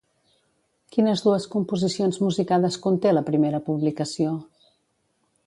[0.95, 4.35] Quines dues composicions musicades conté la primera publicació?